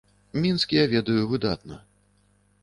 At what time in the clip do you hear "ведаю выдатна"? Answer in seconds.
0.93-1.79